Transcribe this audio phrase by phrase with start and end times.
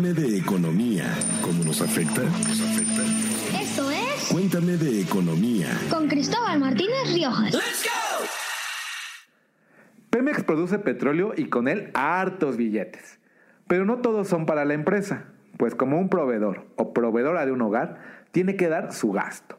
[0.00, 1.04] Cuéntame de economía.
[1.42, 2.22] ¿Cómo nos afecta?
[2.22, 3.02] ¿Nos afecta?
[3.60, 5.66] Esto es Cuéntame de economía.
[5.90, 7.54] con Cristóbal Martínez Riojas.
[10.08, 13.18] Pemex produce petróleo y con él hartos billetes.
[13.68, 15.24] Pero no todos son para la empresa,
[15.58, 17.98] pues como un proveedor o proveedora de un hogar,
[18.32, 19.58] tiene que dar su gasto.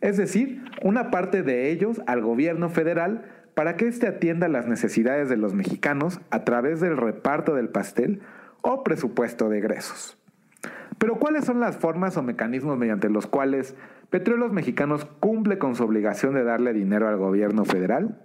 [0.00, 5.28] Es decir, una parte de ellos al gobierno federal para que éste atienda las necesidades
[5.28, 8.22] de los mexicanos a través del reparto del pastel
[8.64, 10.18] o presupuesto de egresos.
[10.98, 13.76] Pero ¿cuáles son las formas o mecanismos mediante los cuales
[14.08, 18.22] Petróleos Mexicanos cumple con su obligación de darle dinero al gobierno federal?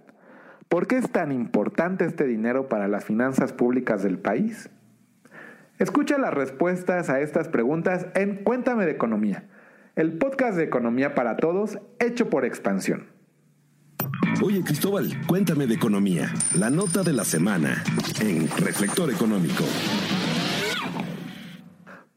[0.68, 4.70] ¿Por qué es tan importante este dinero para las finanzas públicas del país?
[5.78, 9.44] Escucha las respuestas a estas preguntas en Cuéntame de Economía,
[9.94, 13.08] el podcast de economía para todos hecho por expansión.
[14.42, 16.32] Oye, Cristóbal, cuéntame de economía.
[16.56, 17.84] La nota de la semana
[18.20, 19.64] en Reflector Económico.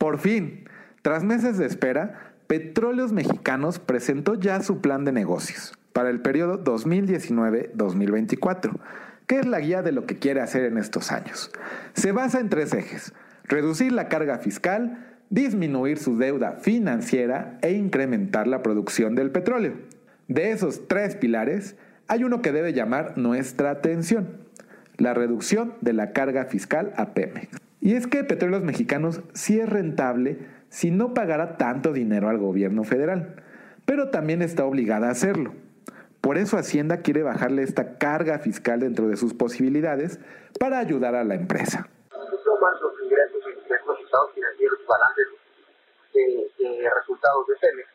[0.04, 0.68] Por fin,
[1.02, 6.62] tras meses de espera, Petróleos Mexicanos presentó ya su plan de negocios para el periodo
[6.62, 8.82] 2019-2024,
[9.28, 11.52] que es la guía de lo que quiere hacer en estos años.
[11.94, 13.14] Se basa en tres ejes,
[13.46, 19.76] reducir la carga fiscal, disminuir su deuda financiera e incrementar la producción del petróleo.
[20.28, 21.78] De esos tres pilares,
[22.10, 24.32] hay uno que debe llamar nuestra atención,
[24.98, 27.63] la reducción de la carga fiscal a Pemex.
[27.84, 30.40] Y es que Petróleos Mexicanos sí es rentable
[30.70, 33.44] si no pagara tanto dinero al gobierno federal,
[33.86, 35.54] pero también está obligada a hacerlo.
[36.22, 40.18] Por eso Hacienda quiere bajarle esta carga fiscal dentro de sus posibilidades
[40.62, 41.90] para ayudar a la empresa.
[42.10, 45.28] tomas los ingresos y los resultados financieros y balances
[46.14, 47.90] de, de resultados de Pemex,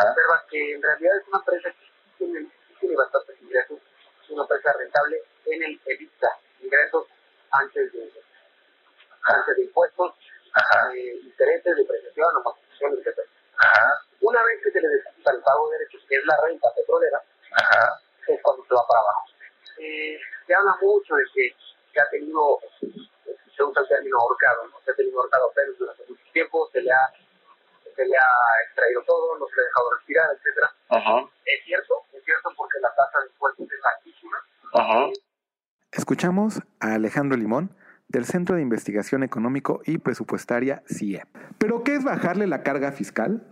[0.00, 2.48] observas que en realidad es una empresa que tiene,
[2.80, 3.80] tiene bastantes ingresos,
[4.24, 6.30] es una empresa rentable en el EBITDA,
[6.62, 7.04] ingresos
[7.50, 8.25] antes de,
[9.26, 10.14] antes de impuestos,
[10.94, 13.20] eh, intereses, depreciación, amortización, etc.
[14.20, 17.22] Una vez que se le desquita el pago de derechos, que es la renta petrolera,
[18.26, 19.24] es cuando se va para abajo.
[19.78, 21.54] Eh, se habla mucho de que,
[21.92, 24.80] que ha tenido, se usa el término ahorcado, ¿no?
[24.84, 27.12] se ha tenido ahorcado Pemex durante mucho tiempo, se le ha
[27.96, 30.70] se le ha extraído todo, no se le ha dejado respirar, etcétera.
[31.46, 34.42] Es cierto, es cierto porque la tasa de impuestos es altísima.
[35.92, 37.74] Escuchamos a Alejandro Limón
[38.16, 41.24] del Centro de Investigación Económico y Presupuestaria CIE.
[41.58, 43.46] ¿Pero qué es bajarle la carga fiscal?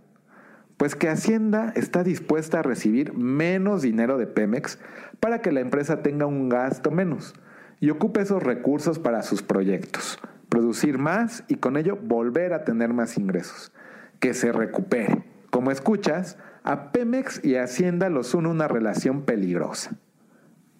[0.77, 4.79] Pues que Hacienda está dispuesta a recibir menos dinero de Pemex
[5.19, 7.35] para que la empresa tenga un gasto menos
[7.79, 10.17] y ocupe esos recursos para sus proyectos,
[10.49, 13.71] producir más y con ello volver a tener más ingresos,
[14.19, 15.25] que se recupere.
[15.51, 19.99] Como escuchas, a Pemex y Hacienda los une una relación peligrosa,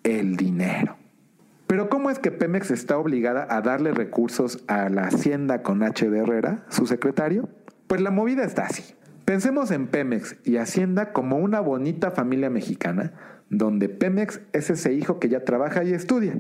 [0.02, 1.05] el dinero.
[1.76, 6.10] Pero ¿cómo es que Pemex está obligada a darle recursos a la Hacienda con H.
[6.10, 7.50] de Herrera, su secretario?
[7.88, 8.96] Pues la movida está así.
[9.26, 13.12] Pensemos en Pemex y Hacienda como una bonita familia mexicana,
[13.50, 16.40] donde Pemex es ese hijo que ya trabaja y estudia,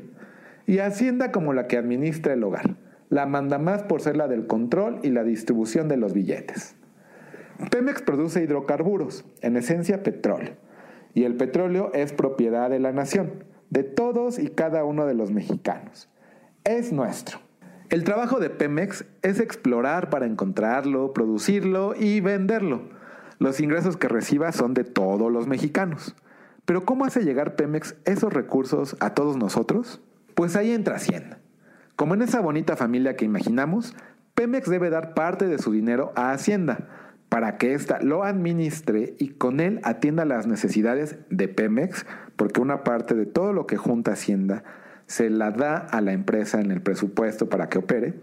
[0.68, 2.78] y Hacienda como la que administra el hogar,
[3.09, 6.78] la manda más por ser la del control y la distribución de los billetes.
[7.72, 10.53] Pemex produce hidrocarburos, en esencia petróleo,
[11.13, 15.31] y el petróleo es propiedad de la nación, de todos y cada uno de los
[15.31, 16.09] mexicanos.
[16.63, 17.39] Es nuestro.
[17.89, 22.89] El trabajo de Pemex es explorar para encontrarlo, producirlo y venderlo.
[23.37, 26.15] Los ingresos que reciba son de todos los mexicanos.
[26.65, 30.01] Pero ¿cómo hace llegar Pemex esos recursos a todos nosotros?
[30.33, 31.37] Pues ahí entra Hacienda.
[31.95, 33.95] Como en esa bonita familia que imaginamos,
[34.33, 39.30] Pemex debe dar parte de su dinero a Hacienda para que ésta lo administre y
[39.30, 42.06] con él atienda las necesidades de Pemex,
[42.36, 44.63] porque una parte de todo lo que junta Hacienda
[45.08, 48.16] se la da a la empresa en el presupuesto para que opere,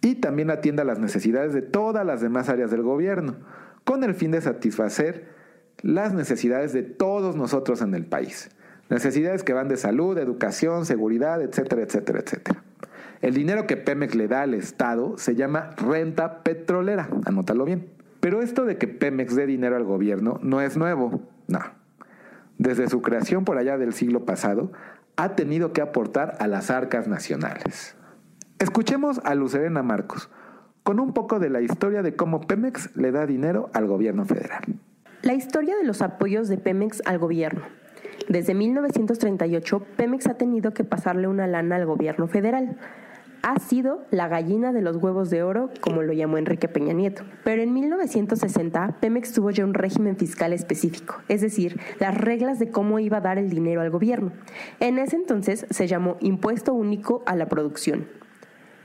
[0.00, 3.36] y también atienda las necesidades de todas las demás áreas del gobierno,
[3.84, 5.28] con el fin de satisfacer
[5.82, 8.50] las necesidades de todos nosotros en el país.
[8.90, 12.62] Necesidades que van de salud, educación, seguridad, etcétera, etcétera, etcétera.
[13.22, 17.88] El dinero que Pemex le da al Estado se llama renta petrolera, anótalo bien.
[18.24, 21.60] Pero esto de que Pemex dé dinero al gobierno no es nuevo, no.
[22.56, 24.72] Desde su creación por allá del siglo pasado,
[25.16, 27.94] ha tenido que aportar a las arcas nacionales.
[28.58, 30.30] Escuchemos a Lucerena Marcos
[30.84, 34.62] con un poco de la historia de cómo Pemex le da dinero al gobierno federal.
[35.20, 37.60] La historia de los apoyos de Pemex al gobierno.
[38.30, 42.78] Desde 1938, Pemex ha tenido que pasarle una lana al gobierno federal.
[43.46, 47.24] Ha sido la gallina de los huevos de oro, como lo llamó Enrique Peña Nieto.
[47.44, 52.70] Pero en 1960, Pemex tuvo ya un régimen fiscal específico, es decir, las reglas de
[52.70, 54.32] cómo iba a dar el dinero al gobierno.
[54.80, 58.06] En ese entonces se llamó Impuesto Único a la Producción.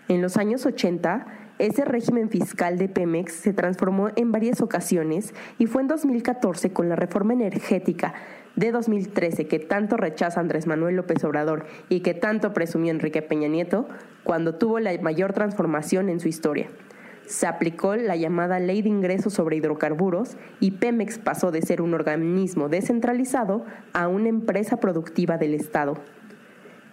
[0.10, 1.26] En los años 80,
[1.60, 6.88] Ese régimen fiscal de Pemex se transformó en varias ocasiones y fue en 2014 con
[6.88, 8.14] la reforma energética
[8.56, 13.50] de 2013 que tanto rechaza Andrés Manuel López Obrador y que tanto presumió Enrique Peña
[13.50, 13.90] Nieto,
[14.24, 16.70] cuando tuvo la mayor transformación en su historia.
[17.26, 21.94] Se aplicó la llamada Ley de Ingresos sobre Hidrocarburos y Pemex pasó de ser un
[21.94, 25.96] organismo descentralizado a una empresa productiva del Estado.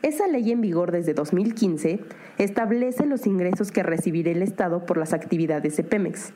[0.03, 2.01] Esa ley en vigor desde 2015
[2.39, 6.33] establece los ingresos que recibirá el Estado por las actividades de Pemex,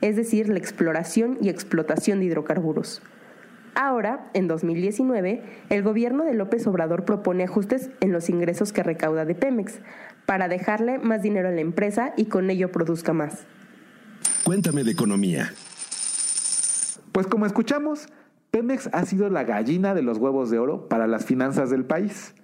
[0.00, 3.02] es decir, la exploración y explotación de hidrocarburos.
[3.74, 9.24] Ahora, en 2019, el gobierno de López Obrador propone ajustes en los ingresos que recauda
[9.24, 9.80] de Pemex
[10.26, 13.46] para dejarle más dinero a la empresa y con ello produzca más.
[14.44, 15.52] Cuéntame de economía.
[17.10, 18.08] Pues como escuchamos,
[18.50, 22.34] Pemex ha sido la gallina de los huevos de oro para las finanzas del país,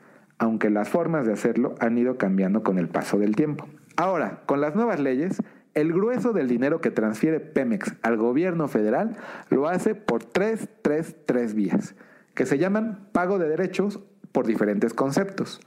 [0.40, 3.68] aunque las formas de hacerlo han ido cambiando con el paso del tiempo.
[3.96, 5.42] Ahora, con las nuevas leyes,
[5.74, 9.16] el grueso del dinero que transfiere Pemex al gobierno federal
[9.50, 11.94] lo hace por tres, tres, tres vías,
[12.34, 14.00] que se llaman pago de derechos
[14.32, 15.60] por diferentes conceptos,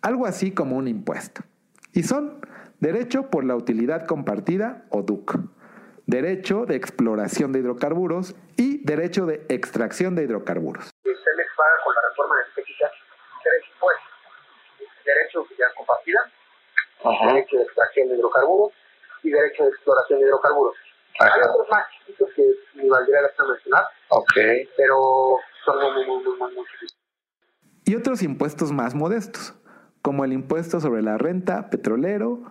[0.00, 1.42] algo así como un impuesto.
[1.92, 2.40] Y son
[2.80, 5.40] derecho por la utilidad compartida o DUC,
[6.06, 10.90] derecho de exploración de hidrocarburos y derecho de extracción de hidrocarburos.
[11.04, 12.36] Paga con la reforma
[13.50, 14.12] tres impuestos,
[15.04, 16.20] derecho de utilidad compartida,
[17.34, 18.72] derecho de extracción de hidrocarburos
[19.22, 20.76] y derecho de exploración de hidrocarburos.
[21.18, 22.44] Hay otros más chiquitos que
[22.74, 23.84] ni valdría la pena mencionar,
[24.76, 26.96] pero son muy, muy, muy, muy, muy chiquitos.
[27.84, 29.54] Y otros impuestos más modestos,
[30.02, 32.42] como el impuesto sobre la renta petrolero,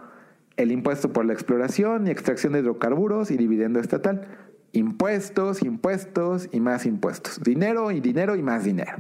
[0.57, 4.28] el impuesto por la exploración y extracción de hidrocarburos y dividendo estatal.
[4.74, 7.42] Impuestos, impuestos y más impuestos.
[7.42, 8.98] Dinero y dinero y más dinero.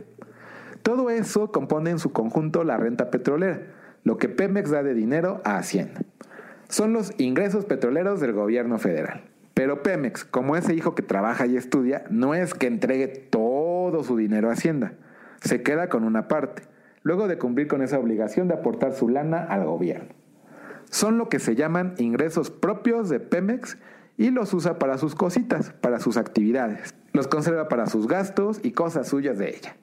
[0.89, 3.61] Todo eso compone en su conjunto la renta petrolera,
[4.03, 6.01] lo que Pemex da de dinero a Hacienda
[6.67, 9.21] son los ingresos petroleros del gobierno federal.
[9.53, 14.17] Pero Pemex, como ese hijo que trabaja y estudia, no es que entregue todo su
[14.17, 14.93] dinero a Hacienda.
[15.41, 16.63] Se queda con una parte,
[17.03, 20.15] luego de cumplir con esa obligación de aportar su lana al gobierno.
[20.89, 23.77] Son lo que se llaman ingresos propios de Pemex
[24.17, 26.95] y los usa para sus cositas, para sus actividades.
[27.13, 29.75] Los conserva para sus gastos y cosas suyas de ella.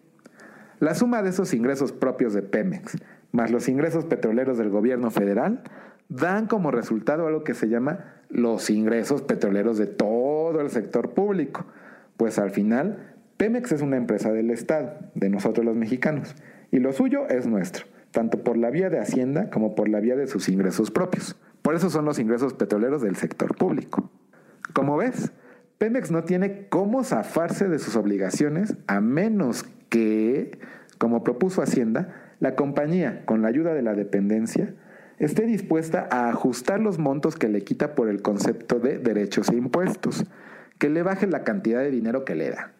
[0.78, 2.96] La suma de esos ingresos propios de Pemex,
[3.32, 5.62] más los ingresos petroleros del gobierno federal,
[6.08, 11.66] dan como resultado algo que se llama los ingresos petroleros de todo el sector público.
[12.16, 16.34] Pues al final, Pemex es una empresa del Estado, de nosotros los mexicanos,
[16.70, 20.16] y lo suyo es nuestro, tanto por la vía de Hacienda como por la vía
[20.16, 21.36] de sus ingresos propios.
[21.62, 24.10] Por eso son los ingresos petroleros del sector público.
[24.72, 25.32] Como ves,
[25.78, 29.64] Pemex no tiene cómo zafarse de sus obligaciones a menos
[29.96, 30.58] que,
[30.98, 34.74] como propuso Hacienda, la compañía, con la ayuda de la dependencia,
[35.18, 39.56] esté dispuesta a ajustar los montos que le quita por el concepto de derechos e
[39.56, 40.26] impuestos,
[40.78, 42.72] que le baje la cantidad de dinero que le da,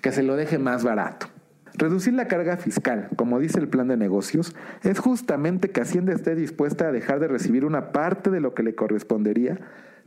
[0.00, 1.26] que se lo deje más barato.
[1.74, 6.34] Reducir la carga fiscal, como dice el plan de negocios, es justamente que Hacienda esté
[6.34, 9.58] dispuesta a dejar de recibir una parte de lo que le correspondería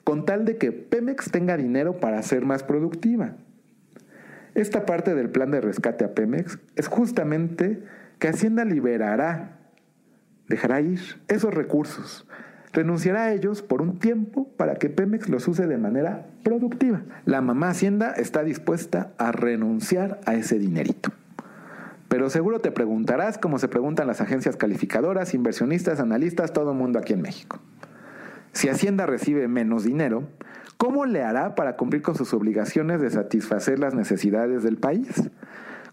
[0.03, 3.35] con tal de que Pemex tenga dinero para ser más productiva.
[4.55, 7.83] Esta parte del plan de rescate a Pemex es justamente
[8.19, 9.59] que Hacienda liberará
[10.47, 12.25] dejará ir esos recursos,
[12.71, 17.01] renunciará a ellos por un tiempo para que Pemex los use de manera productiva.
[17.25, 21.11] La mamá Hacienda está dispuesta a renunciar a ese dinerito.
[22.07, 26.99] Pero seguro te preguntarás, como se preguntan las agencias calificadoras, inversionistas, analistas, todo el mundo
[26.99, 27.59] aquí en México.
[28.53, 30.29] Si Hacienda recibe menos dinero,
[30.77, 35.29] ¿cómo le hará para cumplir con sus obligaciones de satisfacer las necesidades del país?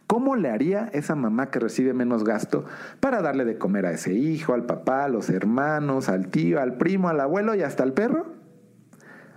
[0.06, 2.66] ¿Cómo le haría esa mamá que recibe menos gasto
[3.00, 6.76] para darle de comer a ese hijo, al papá, a los hermanos, al tío, al
[6.76, 8.26] primo, al abuelo y hasta al perro?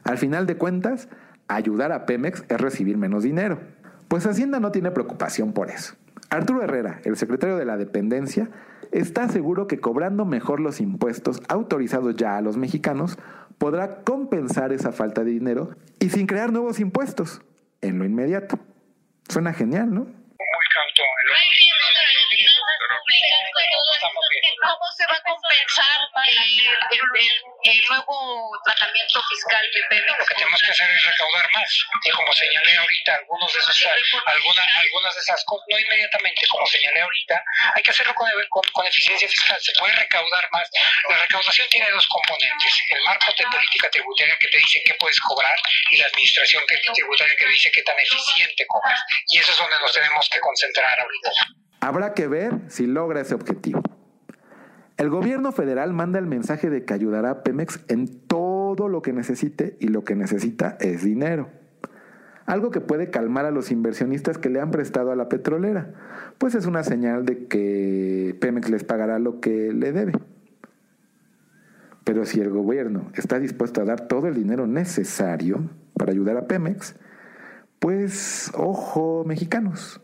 [0.04, 1.08] Al final de cuentas,
[1.48, 3.60] ayudar a Pemex es recibir menos dinero.
[4.08, 5.96] Pues Hacienda no tiene preocupación por eso.
[6.30, 8.50] Arturo Herrera, el secretario de la dependencia,
[8.92, 13.18] está seguro que cobrando mejor los impuestos autorizados ya a los mexicanos,
[13.57, 17.41] podrá compensar esa falta de dinero y sin crear nuevos impuestos
[17.81, 18.59] en lo inmediato.
[19.29, 20.05] Suena genial, ¿no?
[20.05, 21.64] ¿Cómo se
[25.25, 25.98] va a compensar
[27.65, 30.20] el, nuevo tratamiento fiscal que Pemex?
[30.20, 31.70] Lo que tenemos que hacer es recaudar más.
[32.03, 33.86] Y como señalé ahorita, algunos de esos,
[34.25, 37.44] algunas, algunas de esas cosas, no inmediatamente, como señalé ahorita,
[37.75, 39.58] hay que hacerlo con, con, eficiencia fiscal.
[39.62, 40.70] Se puede recaudar más.
[41.10, 42.74] La recaudación tiene dos componentes.
[42.89, 45.58] El marco de política tributaria que te dice qué puedes cobrar
[45.91, 46.63] y la administración
[46.94, 49.00] tributaria que dice qué tan eficiente cobras.
[49.27, 51.32] Y eso es donde nos tenemos que concentrar ahorita.
[51.82, 53.82] Habrá que ver si logra ese objetivo.
[54.98, 59.12] El gobierno federal manda el mensaje de que ayudará a Pemex en todo lo que
[59.12, 61.50] necesite y lo que necesita es dinero.
[62.46, 65.94] Algo que puede calmar a los inversionistas que le han prestado a la petrolera,
[66.38, 70.14] pues es una señal de que Pemex les pagará lo que le debe.
[72.06, 76.48] Pero si el gobierno está dispuesto a dar todo el dinero necesario para ayudar a
[76.48, 76.96] Pemex,
[77.80, 80.02] pues ojo mexicanos,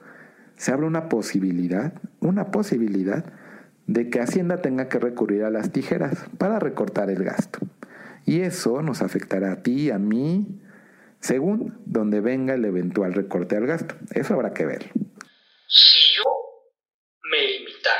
[0.55, 3.23] se abre una posibilidad, una posibilidad
[3.93, 7.59] de que Hacienda tenga que recurrir a las tijeras para recortar el gasto.
[8.25, 10.61] Y eso nos afectará a ti, a mí,
[11.19, 13.95] según donde venga el eventual recorte al gasto.
[14.13, 14.91] Eso habrá que ver.
[15.67, 16.23] Si yo
[17.23, 17.99] me limitara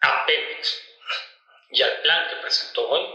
[0.00, 0.80] a Pemex
[1.70, 3.06] y al plan que presentó hoy,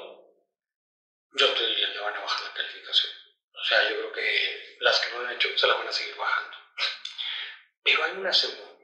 [1.38, 3.12] yo te diría que van a bajar la calificación.
[3.52, 6.16] O sea, yo creo que las que no han hecho se las van a seguir
[6.16, 6.58] bajando.
[7.84, 8.75] Pero hay una segunda.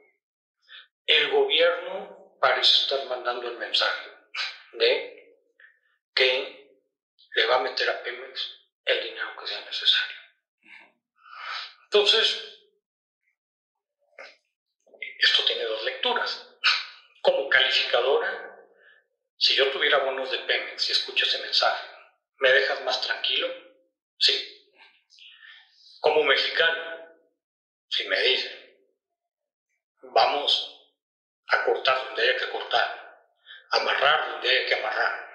[1.12, 4.10] El gobierno parece estar mandando el mensaje
[4.72, 5.36] de
[6.14, 6.80] que
[7.34, 8.50] le va a meter a Pemex
[8.86, 10.16] el dinero que sea necesario.
[11.84, 12.60] Entonces,
[15.18, 16.48] esto tiene dos lecturas.
[17.20, 18.58] Como calificadora,
[19.36, 21.86] si yo tuviera bonos de Pemex y escucho ese mensaje,
[22.38, 23.48] ¿me dejas más tranquilo?
[24.18, 24.72] Sí.
[26.00, 27.18] Como mexicano,
[27.90, 28.88] si me dicen,
[30.04, 30.81] vamos
[31.52, 33.28] a cortar donde haya que cortar,
[33.70, 35.30] amarrar donde haya que amarrar,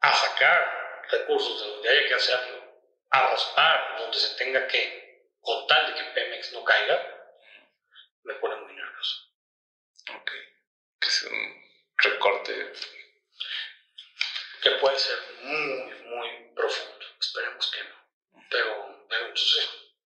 [0.00, 2.62] a sacar recursos de donde haya que hacerlo,
[3.10, 7.12] a raspar donde se tenga que, con tal de que Pemex no caiga,
[8.24, 9.32] me pone muy nervioso.
[10.16, 10.30] Ok.
[11.00, 11.62] Que es un
[11.96, 12.72] recorte.
[14.62, 17.06] Que puede ser muy, muy profundo.
[17.20, 18.42] Esperemos que no.
[18.48, 19.70] Pero, pero entonces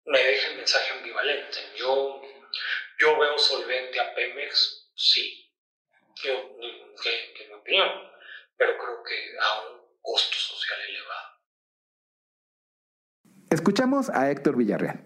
[0.05, 1.73] me deja el mensaje ambivalente.
[1.77, 2.23] Yo,
[2.99, 5.51] yo veo solvente a Pemex, sí.
[6.23, 7.89] Yo, que, que mi opinión.
[8.57, 11.35] Pero creo que aún costo social elevado.
[13.51, 15.03] Escuchamos a Héctor Villarreal,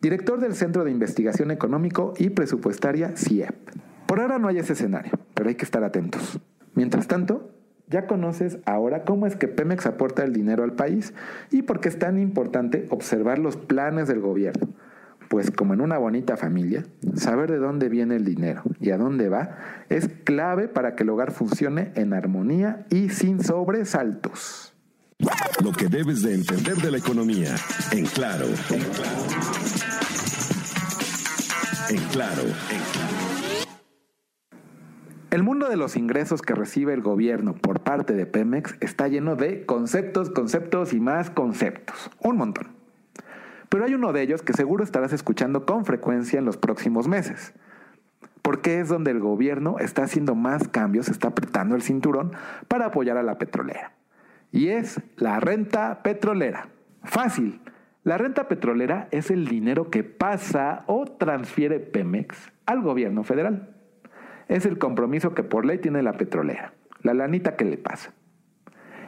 [0.00, 3.70] director del Centro de Investigación Económico y Presupuestaria CIEP.
[4.06, 6.38] Por ahora no hay ese escenario, pero hay que estar atentos.
[6.74, 7.50] Mientras tanto,
[7.86, 11.14] ya conoces ahora cómo es que Pemex aporta el dinero al país
[11.50, 14.74] y por qué es tan importante observar los planes del gobierno.
[15.34, 16.84] Pues como en una bonita familia,
[17.16, 21.08] saber de dónde viene el dinero y a dónde va es clave para que el
[21.08, 24.76] hogar funcione en armonía y sin sobresaltos.
[25.60, 27.52] Lo que debes de entender de la economía,
[27.90, 28.46] en claro.
[28.70, 29.22] En claro.
[31.90, 32.42] En claro.
[35.32, 39.34] El mundo de los ingresos que recibe el gobierno por parte de Pemex está lleno
[39.34, 42.08] de conceptos, conceptos y más conceptos.
[42.20, 42.83] Un montón.
[43.74, 47.54] Pero hay uno de ellos que seguro estarás escuchando con frecuencia en los próximos meses.
[48.40, 52.30] Porque es donde el gobierno está haciendo más cambios, está apretando el cinturón
[52.68, 53.90] para apoyar a la petrolera.
[54.52, 56.68] Y es la renta petrolera.
[57.02, 57.62] Fácil.
[58.04, 63.74] La renta petrolera es el dinero que pasa o transfiere Pemex al gobierno federal.
[64.46, 68.12] Es el compromiso que por ley tiene la petrolera, la lanita que le pasa.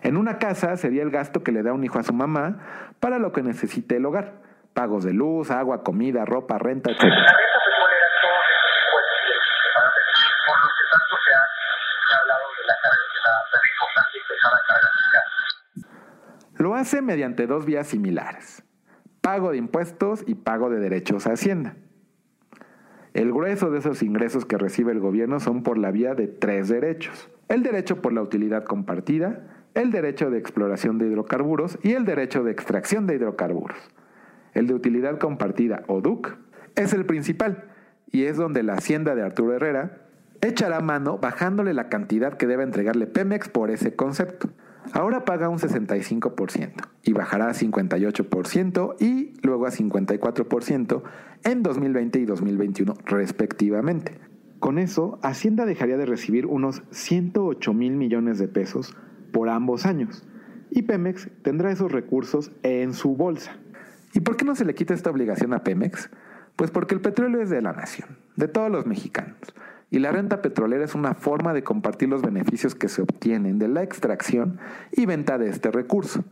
[0.03, 2.59] En una casa sería el gasto que le da un hijo a su mamá
[2.99, 4.45] para lo que necesite el hogar
[4.77, 7.05] pagos de luz, agua, comida, ropa, renta, etc.
[16.59, 18.63] Lo hace mediante dos vías similares,
[19.23, 21.77] pago de impuestos y pago de derechos a Hacienda.
[23.15, 26.69] El grueso de esos ingresos que recibe el gobierno son por la vía de tres
[26.69, 27.31] derechos.
[27.49, 32.45] El derecho por la utilidad compartida, el derecho de exploración de hidrocarburos y el derecho
[32.45, 33.79] de extracción de hidrocarburos.
[34.57, 36.35] El de utilidad compartida o DUC
[36.77, 37.65] es el principal
[38.11, 40.09] y es donde la hacienda de Arturo Herrera
[40.41, 44.49] echará mano bajándole la cantidad que debe entregarle Pemex por ese concepto.
[44.95, 46.73] Ahora paga un 65%
[47.03, 51.03] y bajará a 58% y luego a 54%
[51.45, 54.19] en 2020 y 2021 respectivamente.
[54.59, 58.97] Con eso, Hacienda dejaría de recibir unos 108 mil millones de pesos
[59.33, 60.27] por ambos años
[60.71, 63.59] y Pemex tendrá esos recursos en su bolsa.
[64.17, 66.09] ¿Y por qué no se le quita esta obligación a Pemex?
[66.57, 69.37] Pues porque el petróleo es de la nación, de todos los mexicanos.
[69.91, 73.69] Y la renta petrolera es una forma de compartir los beneficios que se obtienen de
[73.69, 74.59] la extracción
[74.91, 76.25] y venta de este recurso.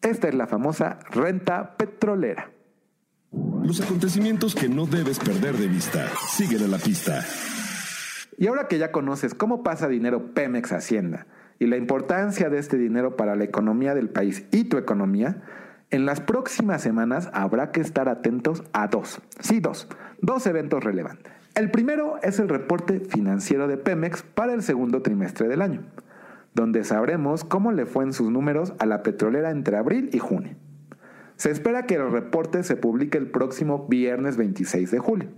[0.00, 2.50] Esta es la famosa renta petrolera.
[3.62, 6.08] Los acontecimientos que no debes perder de vista.
[6.30, 7.22] Siguen en la pista.
[8.38, 11.26] Y ahora que ya conoces cómo pasa dinero Pemex Hacienda
[11.58, 15.42] y la importancia de este dinero para la economía del país y tu economía,
[15.90, 19.88] en las próximas semanas habrá que estar atentos a dos, sí dos,
[20.20, 21.32] dos eventos relevantes.
[21.54, 25.82] El primero es el reporte financiero de Pemex para el segundo trimestre del año,
[26.52, 30.56] donde sabremos cómo le fue en sus números a la petrolera entre abril y junio.
[31.36, 35.28] Se espera que el reporte se publique el próximo viernes 26 de julio.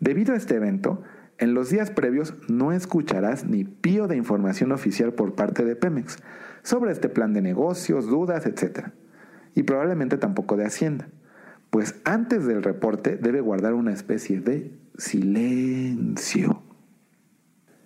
[0.00, 1.02] Debido a este evento,
[1.38, 6.18] en los días previos no escucharás ni pío de información oficial por parte de Pemex
[6.62, 8.92] sobre este plan de negocios, dudas, etc.
[9.54, 11.08] Y probablemente tampoco de Hacienda,
[11.70, 16.62] pues antes del reporte debe guardar una especie de silencio.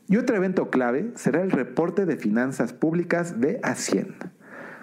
[0.09, 4.33] Y otro evento clave será el reporte de finanzas públicas de Hacienda.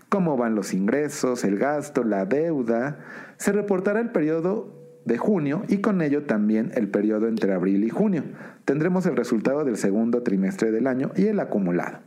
[0.10, 3.00] Cómo van los ingresos, el gasto, la deuda.
[3.38, 7.90] Se reportará el periodo de junio y con ello también el periodo entre abril y
[7.90, 8.24] junio.
[8.66, 12.00] Tendremos el resultado del segundo trimestre del año y el acumulado.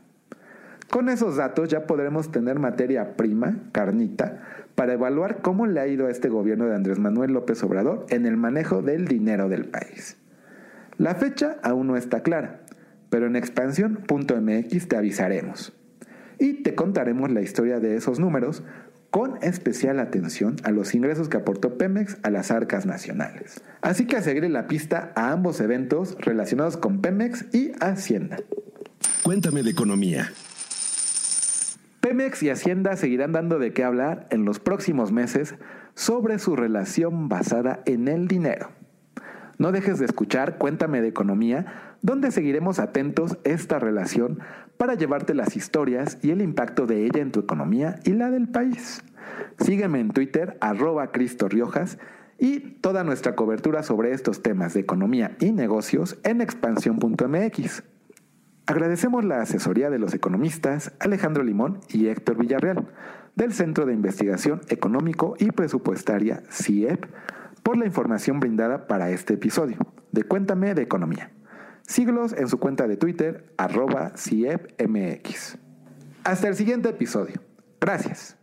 [0.91, 4.43] Con esos datos ya podremos tener materia prima, carnita,
[4.75, 8.27] para evaluar cómo le ha ido a este gobierno de Andrés Manuel López Obrador en
[8.27, 10.17] el manejo del dinero del país.
[10.99, 12.61] La fecha aún no está clara,
[13.11, 15.73] pero en expansión.mx te avisaremos.
[16.39, 18.63] Y te contaremos la historia de esos números
[19.11, 23.63] con especial atención a los ingresos que aportó Pemex a las arcas nacionales.
[23.81, 28.37] Así que a seguir la pista a ambos eventos relacionados con Pemex y Hacienda.
[29.23, 30.31] Cuéntame de economía.
[32.17, 35.55] Pemex y Hacienda seguirán dando de qué hablar en los próximos meses
[35.93, 38.71] sobre su relación basada en el dinero.
[39.59, 44.39] No dejes de escuchar Cuéntame de Economía, donde seguiremos atentos esta relación
[44.79, 48.49] para llevarte las historias y el impacto de ella en tu economía y la del
[48.49, 49.05] país.
[49.59, 51.99] Sígueme en Twitter, arroba Cristo Riojas,
[52.39, 57.83] y toda nuestra cobertura sobre estos temas de economía y negocios en expansión.mx.
[58.67, 62.89] Agradecemos la asesoría de los economistas Alejandro Limón y Héctor Villarreal,
[63.37, 67.07] del Centro de Investigación Económico y Presupuestaria CIEP,
[67.63, 69.77] por la información brindada para este episodio
[70.11, 71.31] de Cuéntame de Economía.
[71.87, 75.59] Síguelos en su cuenta de Twitter, arroba CIEPMX.
[76.25, 77.41] Hasta el siguiente episodio.
[77.81, 78.37] Gracias.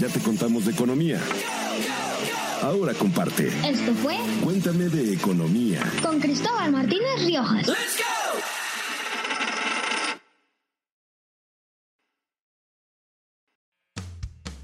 [0.00, 1.18] Ya te contamos de economía.
[2.62, 3.48] Ahora comparte.
[3.66, 5.80] Esto fue Cuéntame de economía.
[6.02, 7.66] con Cristóbal Martínez Riojas.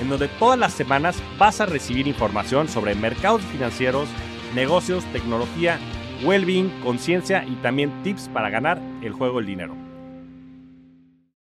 [0.00, 4.08] en donde todas las semanas vas a recibir información sobre mercados financieros,
[4.54, 5.78] negocios, tecnología,
[6.24, 9.74] well-being, conciencia y también tips para ganar el juego del dinero.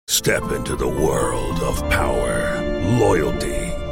[0.09, 2.61] Step into the world of power,
[2.99, 3.72] loyalty,